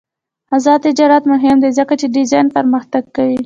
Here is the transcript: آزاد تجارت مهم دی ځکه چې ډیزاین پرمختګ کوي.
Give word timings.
آزاد 0.55 0.79
تجارت 0.87 1.23
مهم 1.31 1.57
دی 1.63 1.69
ځکه 1.77 1.93
چې 1.99 2.07
ډیزاین 2.15 2.47
پرمختګ 2.55 3.03
کوي. 3.15 3.37